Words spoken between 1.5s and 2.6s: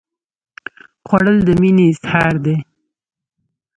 مینې اظهار دی